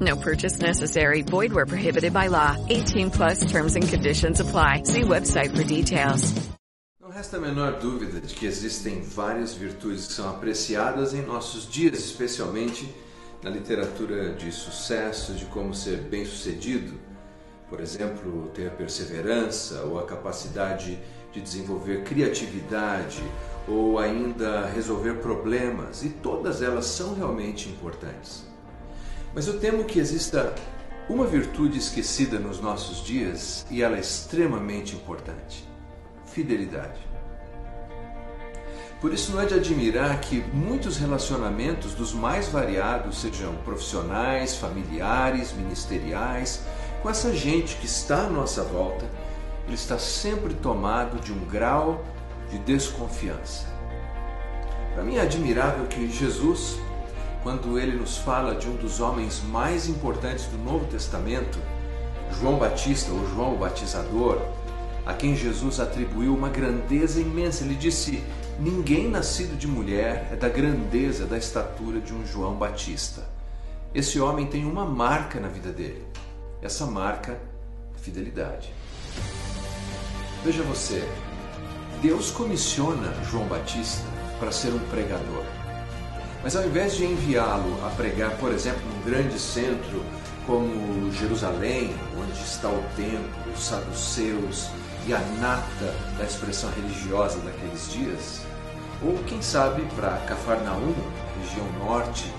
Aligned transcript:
No 0.00 0.16
purchase 0.16 0.60
necessary. 0.60 1.22
Void 1.22 1.52
where 1.52 1.66
prohibited 1.66 2.12
by 2.12 2.28
law. 2.28 2.56
18 2.68 3.10
plus 3.10 3.40
terms 3.50 3.74
and 3.74 3.88
conditions 3.88 4.40
apply. 4.40 4.82
See 4.84 5.02
website 5.02 5.56
for 5.56 5.64
details. 5.64 6.34
Não 7.00 7.10
resta 7.10 7.38
a 7.38 7.40
menor 7.40 7.80
dúvida 7.80 8.20
de 8.20 8.34
que 8.34 8.46
existem 8.46 9.00
várias 9.00 9.54
virtudes 9.54 10.06
que 10.06 10.12
são 10.12 10.28
apreciadas 10.28 11.14
em 11.14 11.22
nossos 11.22 11.66
dias, 11.66 11.98
especialmente 11.98 12.94
na 13.42 13.50
literatura 13.50 14.34
de 14.34 14.52
sucesso, 14.52 15.32
de 15.32 15.46
como 15.46 15.74
ser 15.74 16.02
bem-sucedido. 16.02 16.92
Por 17.68 17.80
exemplo, 17.80 18.50
ter 18.54 18.70
perseverança 18.72 19.82
ou 19.82 19.98
a 19.98 20.06
capacidade 20.06 20.98
de 21.32 21.40
desenvolver 21.40 22.04
criatividade 22.04 23.22
ou 23.66 23.98
ainda 23.98 24.66
resolver 24.66 25.14
problemas, 25.14 26.04
e 26.04 26.10
todas 26.10 26.62
elas 26.62 26.86
são 26.86 27.14
realmente 27.14 27.68
importantes. 27.68 28.46
Mas 29.38 29.46
eu 29.46 29.60
temo 29.60 29.84
que 29.84 30.00
exista 30.00 30.52
uma 31.08 31.24
virtude 31.24 31.78
esquecida 31.78 32.40
nos 32.40 32.60
nossos 32.60 33.04
dias 33.04 33.64
e 33.70 33.84
ela 33.84 33.96
é 33.96 34.00
extremamente 34.00 34.96
importante: 34.96 35.64
fidelidade. 36.26 36.98
Por 39.00 39.14
isso 39.14 39.30
não 39.30 39.40
é 39.40 39.46
de 39.46 39.54
admirar 39.54 40.20
que 40.20 40.40
muitos 40.52 40.96
relacionamentos 40.96 41.94
dos 41.94 42.12
mais 42.12 42.48
variados, 42.48 43.20
sejam 43.20 43.54
profissionais, 43.58 44.56
familiares, 44.56 45.52
ministeriais, 45.52 46.64
com 47.00 47.08
essa 47.08 47.32
gente 47.32 47.76
que 47.76 47.86
está 47.86 48.24
à 48.24 48.28
nossa 48.28 48.64
volta, 48.64 49.08
ele 49.66 49.76
está 49.76 50.00
sempre 50.00 50.52
tomado 50.52 51.20
de 51.20 51.32
um 51.32 51.44
grau 51.44 52.04
de 52.50 52.58
desconfiança. 52.58 53.68
Para 54.94 55.04
mim 55.04 55.14
é 55.14 55.20
admirável 55.20 55.86
que 55.86 56.10
Jesus, 56.10 56.80
quando 57.48 57.78
ele 57.78 57.96
nos 57.96 58.18
fala 58.18 58.54
de 58.54 58.68
um 58.68 58.76
dos 58.76 59.00
homens 59.00 59.42
mais 59.42 59.88
importantes 59.88 60.44
do 60.44 60.58
Novo 60.58 60.84
Testamento, 60.84 61.58
João 62.38 62.58
Batista 62.58 63.10
ou 63.10 63.26
João 63.30 63.54
o 63.54 63.56
Batizador, 63.56 64.38
a 65.06 65.14
quem 65.14 65.34
Jesus 65.34 65.80
atribuiu 65.80 66.34
uma 66.34 66.50
grandeza 66.50 67.18
imensa, 67.18 67.64
ele 67.64 67.74
disse: 67.74 68.22
Ninguém 68.60 69.08
nascido 69.08 69.56
de 69.56 69.66
mulher 69.66 70.28
é 70.30 70.36
da 70.36 70.46
grandeza, 70.46 71.24
da 71.24 71.38
estatura 71.38 72.00
de 72.00 72.12
um 72.12 72.26
João 72.26 72.54
Batista. 72.54 73.26
Esse 73.94 74.20
homem 74.20 74.46
tem 74.46 74.66
uma 74.66 74.84
marca 74.84 75.40
na 75.40 75.48
vida 75.48 75.72
dele. 75.72 76.04
Essa 76.60 76.84
marca 76.84 77.40
fidelidade. 77.96 78.70
Veja 80.44 80.62
você, 80.64 81.02
Deus 82.02 82.30
comissiona 82.30 83.10
João 83.24 83.46
Batista 83.46 84.04
para 84.38 84.52
ser 84.52 84.74
um 84.74 84.90
pregador. 84.90 85.57
Mas 86.42 86.54
ao 86.54 86.64
invés 86.64 86.96
de 86.96 87.04
enviá-lo 87.04 87.84
a 87.84 87.90
pregar, 87.90 88.30
por 88.38 88.52
exemplo, 88.52 88.80
num 88.86 89.10
grande 89.10 89.38
centro 89.38 90.04
como 90.46 91.12
Jerusalém, 91.12 91.94
onde 92.16 92.40
está 92.40 92.68
o 92.68 92.82
templo, 92.96 93.52
os 93.52 93.62
saduceus 93.62 94.70
e 95.06 95.12
a 95.12 95.18
nata 95.40 95.94
da 96.16 96.24
expressão 96.24 96.70
religiosa 96.70 97.38
daqueles 97.40 97.92
dias, 97.92 98.40
ou 99.02 99.16
quem 99.24 99.42
sabe 99.42 99.82
para 99.94 100.16
Cafarnaum, 100.26 100.94
região 101.42 101.66
norte, 101.78 102.32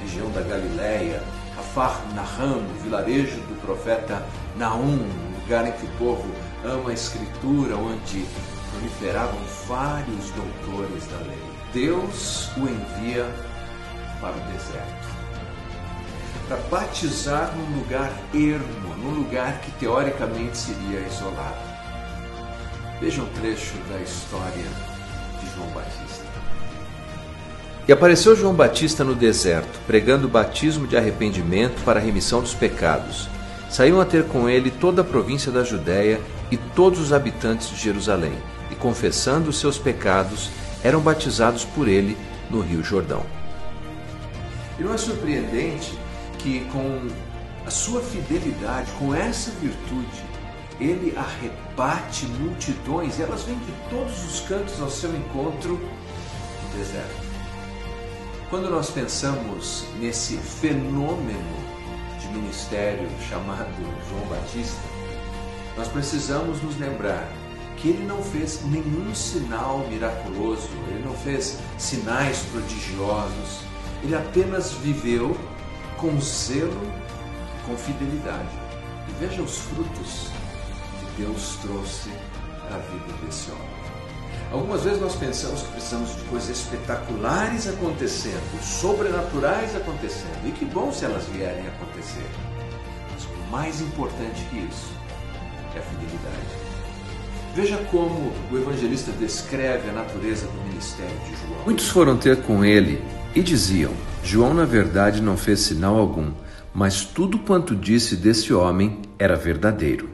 região 0.00 0.30
da 0.30 0.42
Galileia, 0.42 1.22
Afar 1.58 2.00
Naham, 2.14 2.62
vilarejo 2.82 3.40
do 3.40 3.60
profeta 3.62 4.22
Naum, 4.56 5.08
lugar 5.40 5.66
em 5.66 5.72
que 5.72 5.86
o 5.86 5.90
povo 5.98 6.28
ama 6.64 6.90
a 6.90 6.94
escritura, 6.94 7.76
onde 7.76 8.26
proliferavam 8.70 9.40
vários 9.66 10.30
doutores 10.30 11.06
da 11.06 11.16
lei. 11.18 11.55
Deus 11.72 12.48
o 12.56 12.60
envia 12.60 13.26
para 14.20 14.36
o 14.36 14.40
deserto. 14.52 15.06
Para 16.48 16.56
batizar 16.70 17.52
num 17.56 17.78
lugar 17.78 18.12
ermo, 18.32 18.94
num 18.96 19.10
lugar 19.10 19.60
que 19.60 19.70
teoricamente 19.72 20.56
seria 20.56 21.00
isolado. 21.00 21.56
Veja 23.00 23.20
um 23.20 23.26
trecho 23.40 23.74
da 23.90 23.98
história 23.98 24.64
de 25.40 25.54
João 25.54 25.68
Batista. 25.70 26.24
E 27.88 27.92
apareceu 27.92 28.34
João 28.34 28.54
Batista 28.54 29.04
no 29.04 29.14
deserto, 29.14 29.78
pregando 29.86 30.26
o 30.26 30.30
batismo 30.30 30.86
de 30.86 30.96
arrependimento 30.96 31.84
para 31.84 32.00
a 32.00 32.02
remissão 32.02 32.40
dos 32.40 32.54
pecados. 32.54 33.28
Saíam 33.70 34.00
a 34.00 34.04
ter 34.04 34.24
com 34.24 34.48
ele 34.48 34.70
toda 34.70 35.02
a 35.02 35.04
província 35.04 35.52
da 35.52 35.62
Judéia 35.62 36.20
e 36.50 36.56
todos 36.56 36.98
os 36.98 37.12
habitantes 37.12 37.68
de 37.70 37.76
Jerusalém, 37.76 38.32
e 38.70 38.74
confessando 38.74 39.50
os 39.50 39.58
seus 39.58 39.78
pecados, 39.78 40.50
eram 40.86 41.00
batizados 41.00 41.64
por 41.64 41.88
ele 41.88 42.16
no 42.48 42.60
Rio 42.60 42.80
Jordão. 42.80 43.26
E 44.78 44.84
não 44.84 44.94
é 44.94 44.96
surpreendente 44.96 45.98
que, 46.38 46.60
com 46.66 47.08
a 47.66 47.70
sua 47.72 48.00
fidelidade, 48.00 48.92
com 48.92 49.12
essa 49.12 49.50
virtude, 49.60 50.24
ele 50.78 51.12
arrebate 51.16 52.26
multidões 52.26 53.18
e 53.18 53.22
elas 53.22 53.42
vêm 53.42 53.58
de 53.58 53.72
todos 53.90 54.24
os 54.24 54.40
cantos 54.46 54.80
ao 54.80 54.88
seu 54.88 55.10
encontro 55.16 55.72
no 55.72 56.78
deserto. 56.78 57.26
Quando 58.48 58.70
nós 58.70 58.88
pensamos 58.88 59.86
nesse 59.98 60.36
fenômeno 60.36 61.66
de 62.20 62.28
ministério 62.28 63.08
chamado 63.28 63.74
João 64.08 64.24
Batista, 64.28 64.80
nós 65.76 65.88
precisamos 65.88 66.62
nos 66.62 66.78
lembrar 66.78 67.28
que 67.76 67.88
ele 67.88 68.04
não 68.04 68.22
fez 68.22 68.62
nenhum 68.64 69.14
sinal 69.14 69.86
miraculoso, 69.88 70.68
ele 70.88 71.04
não 71.04 71.14
fez 71.14 71.58
sinais 71.78 72.38
prodigiosos, 72.50 73.60
ele 74.02 74.14
apenas 74.14 74.72
viveu 74.72 75.36
com 75.96 76.18
zelo 76.20 76.80
com 77.66 77.76
fidelidade. 77.76 78.48
E 79.08 79.12
veja 79.20 79.42
os 79.42 79.58
frutos 79.58 80.30
que 81.00 81.22
Deus 81.22 81.58
trouxe 81.62 82.10
a 82.70 82.78
vida 82.78 83.24
desse 83.24 83.50
homem. 83.50 83.76
Algumas 84.52 84.84
vezes 84.84 85.00
nós 85.00 85.16
pensamos 85.16 85.62
que 85.62 85.72
precisamos 85.72 86.14
de 86.14 86.22
coisas 86.24 86.50
espetaculares 86.50 87.66
acontecendo, 87.66 88.62
sobrenaturais 88.62 89.74
acontecendo, 89.74 90.46
e 90.46 90.52
que 90.52 90.64
bom 90.64 90.92
se 90.92 91.04
elas 91.04 91.24
vierem 91.26 91.66
acontecer. 91.66 92.30
Mas 93.12 93.24
o 93.24 93.50
mais 93.50 93.80
importante 93.80 94.44
que 94.50 94.58
isso 94.58 94.92
é 95.74 95.78
a 95.78 95.82
fidelidade. 95.82 96.65
Veja 97.56 97.78
como 97.90 98.34
o 98.52 98.58
evangelista 98.58 99.10
descreve 99.12 99.88
a 99.88 99.92
natureza 99.94 100.46
do 100.46 100.60
ministério 100.68 101.18
de 101.20 101.34
João. 101.36 101.64
Muitos 101.64 101.88
foram 101.88 102.14
ter 102.14 102.42
com 102.42 102.62
ele 102.62 103.02
e 103.34 103.42
diziam: 103.42 103.94
João, 104.22 104.52
na 104.52 104.66
verdade, 104.66 105.22
não 105.22 105.38
fez 105.38 105.60
sinal 105.60 105.96
algum, 105.96 106.34
mas 106.74 107.06
tudo 107.06 107.38
quanto 107.38 107.74
disse 107.74 108.14
desse 108.14 108.52
homem 108.52 109.00
era 109.18 109.36
verdadeiro. 109.36 110.10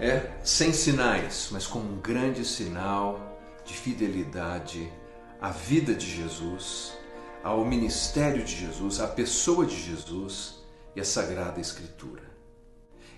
É, 0.00 0.30
sem 0.42 0.72
sinais, 0.72 1.50
mas 1.52 1.66
com 1.66 1.80
um 1.80 2.00
grande 2.00 2.42
sinal 2.46 3.38
de 3.66 3.74
fidelidade 3.74 4.90
à 5.38 5.50
vida 5.50 5.92
de 5.92 6.06
Jesus, 6.06 6.94
ao 7.44 7.62
ministério 7.62 8.42
de 8.42 8.56
Jesus, 8.56 9.00
à 9.00 9.06
pessoa 9.06 9.66
de 9.66 9.78
Jesus 9.78 10.64
e 10.96 11.00
à 11.02 11.04
Sagrada 11.04 11.60
Escritura. 11.60 12.22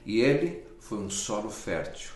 E 0.04 0.20
ele 0.20 0.68
foi 0.80 0.98
um 0.98 1.08
solo 1.08 1.50
fértil, 1.50 2.10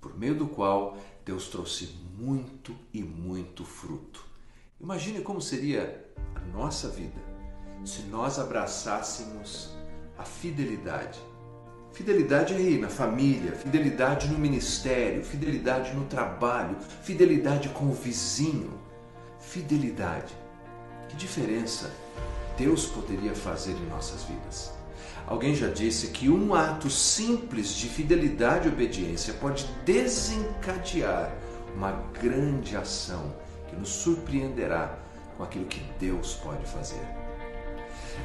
por 0.00 0.18
meio 0.18 0.34
do 0.34 0.46
qual 0.46 0.98
Deus 1.24 1.48
trouxe 1.48 1.96
muito 2.18 2.76
e 2.92 3.02
muito 3.02 3.64
fruto. 3.64 4.24
Imagine 4.80 5.22
como 5.22 5.40
seria 5.40 6.04
a 6.34 6.40
nossa 6.56 6.88
vida 6.88 7.28
se 7.84 8.02
nós 8.02 8.38
abraçássemos 8.38 9.70
a 10.18 10.24
fidelidade. 10.24 11.18
Fidelidade 11.92 12.54
aí 12.54 12.78
na 12.78 12.88
família, 12.88 13.52
fidelidade 13.52 14.28
no 14.28 14.38
ministério, 14.38 15.24
fidelidade 15.24 15.94
no 15.94 16.04
trabalho, 16.04 16.76
fidelidade 17.02 17.70
com 17.70 17.86
o 17.86 17.92
vizinho. 17.92 18.78
Fidelidade. 19.40 20.36
Que 21.08 21.16
diferença 21.16 21.90
Deus 22.56 22.86
poderia 22.86 23.34
fazer 23.34 23.72
em 23.72 23.86
nossas 23.86 24.24
vidas? 24.24 24.77
Alguém 25.26 25.54
já 25.54 25.68
disse 25.68 26.08
que 26.08 26.28
um 26.28 26.54
ato 26.54 26.88
simples 26.88 27.74
de 27.74 27.88
fidelidade 27.88 28.68
e 28.68 28.72
obediência 28.72 29.34
pode 29.34 29.66
desencadear 29.84 31.32
uma 31.74 31.92
grande 32.20 32.76
ação 32.76 33.34
que 33.68 33.76
nos 33.76 33.90
surpreenderá 33.90 34.98
com 35.36 35.44
aquilo 35.44 35.66
que 35.66 35.82
Deus 36.00 36.34
pode 36.34 36.64
fazer. 36.66 37.27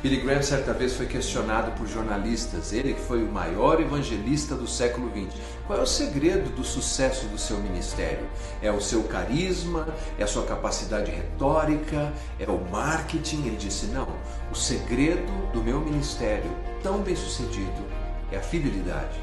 Billy 0.04 0.18
Graham 0.18 0.42
certa 0.42 0.74
vez 0.74 0.94
foi 0.96 1.06
questionado 1.06 1.72
por 1.78 1.88
jornalistas, 1.88 2.74
ele 2.74 2.94
que 2.94 3.00
foi 3.00 3.24
o 3.24 3.32
maior 3.32 3.80
evangelista 3.80 4.54
do 4.54 4.68
século 4.68 5.10
XX. 5.10 5.40
Qual 5.66 5.80
é 5.80 5.82
o 5.82 5.88
segredo 5.88 6.54
do 6.54 6.64
sucesso 6.64 7.28
do 7.28 7.38
seu 7.38 7.58
ministério? 7.60 8.28
É 8.62 8.70
o 8.70 8.82
seu 8.82 9.04
carisma? 9.04 9.88
É 10.20 10.24
a 10.24 10.28
sua 10.28 10.44
capacidade 10.44 11.10
retórica? 11.10 12.12
É 12.38 12.50
o 12.50 12.60
marketing? 12.70 13.46
Ele 13.46 13.56
disse: 13.56 13.86
não. 13.86 14.10
O 14.52 14.56
segredo 14.56 15.32
do 15.54 15.64
meu 15.64 15.80
ministério 15.80 16.52
tão 16.82 17.02
bem 17.02 17.16
sucedido 17.16 17.86
é 18.30 18.38
a 18.38 18.42
fidelidade. 18.42 19.18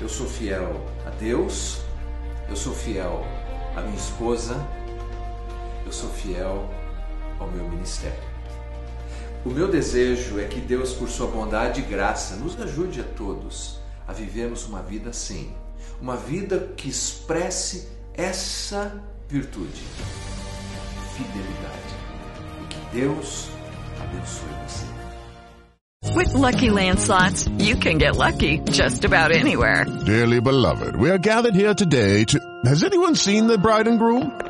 Eu 0.00 0.08
sou 0.08 0.26
fiel 0.26 0.74
a 1.06 1.10
Deus, 1.10 1.82
eu 2.48 2.56
sou 2.56 2.74
fiel 2.74 3.24
à 3.76 3.80
minha 3.82 3.96
esposa, 3.96 4.56
eu 5.86 5.92
sou 5.92 6.10
fiel 6.10 6.68
ao 7.38 7.48
meu 7.48 7.68
ministério. 7.68 8.29
O 9.44 9.48
meu 9.48 9.68
desejo 9.68 10.38
é 10.38 10.44
que 10.44 10.60
Deus, 10.60 10.92
por 10.92 11.08
sua 11.08 11.26
bondade 11.26 11.80
e 11.80 11.84
graça, 11.84 12.36
nos 12.36 12.60
ajude 12.60 13.00
a 13.00 13.04
todos 13.04 13.78
a 14.06 14.12
vivermos 14.12 14.66
uma 14.66 14.82
vida 14.82 15.10
assim, 15.10 15.50
uma 16.00 16.16
vida 16.16 16.72
que 16.76 16.88
expresse 16.88 17.88
essa 18.12 19.02
virtude, 19.28 19.82
fidelidade. 21.16 21.94
E 22.62 22.66
que 22.66 23.00
Deus 23.00 23.48
abençoe 23.98 24.48
você. 24.66 24.90
With 26.14 26.34
lucky 26.34 26.70
landslots, 26.70 27.48
you 27.58 27.76
can 27.76 27.98
get 27.98 28.16
lucky 28.16 28.58
just 28.70 29.04
about 29.04 29.32
anywhere. 29.32 29.86
Dearly 30.04 30.40
beloved, 30.40 30.96
we 30.96 31.10
are 31.10 31.18
gathered 31.18 31.54
here 31.54 31.74
today 31.74 32.24
to. 32.24 32.38
Has 32.66 32.82
anyone 32.82 33.14
seen 33.14 33.46
the 33.46 33.56
bride 33.56 33.88
and 33.88 33.98
groom? 33.98 34.49